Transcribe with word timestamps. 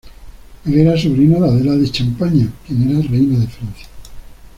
Él 0.65 0.79
era 0.79 0.97
sobrino 0.97 1.39
de 1.39 1.47
Adela 1.49 1.75
de 1.77 1.91
Champaña, 1.91 2.49
quien 2.65 2.89
era 2.89 3.07
reina 3.07 3.37
de 3.37 3.45
Francia. 3.47 3.85